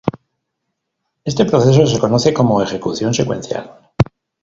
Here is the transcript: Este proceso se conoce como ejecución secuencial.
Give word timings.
Este 1.31 1.45
proceso 1.45 1.85
se 1.85 1.99
conoce 1.99 2.33
como 2.33 2.63
ejecución 2.63 3.13
secuencial. 3.13 3.91